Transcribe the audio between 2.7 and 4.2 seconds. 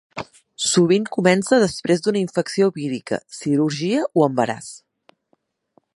vírica, cirurgia